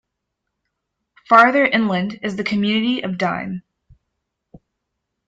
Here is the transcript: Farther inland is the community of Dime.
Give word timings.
Farther 1.29 1.63
inland 1.63 2.21
is 2.23 2.35
the 2.35 2.43
community 2.43 3.01
of 3.03 3.19
Dime. 3.19 3.61